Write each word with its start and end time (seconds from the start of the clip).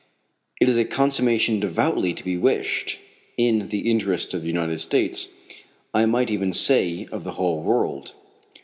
It 0.59 0.67
is 0.67 0.79
a 0.79 0.85
consummation 0.85 1.59
devoutly 1.59 2.11
to 2.15 2.23
be 2.25 2.35
wished 2.35 2.97
in 3.37 3.69
the 3.69 3.87
interest 3.87 4.33
of 4.33 4.41
the 4.41 4.47
United 4.47 4.79
States 4.79 5.27
I 5.93 6.07
might 6.07 6.31
even 6.31 6.53
say 6.53 7.05
of 7.11 7.23
the 7.23 7.33
whole 7.33 7.61
world." 7.61 8.11